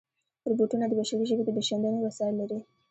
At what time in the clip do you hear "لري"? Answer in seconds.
2.41-2.59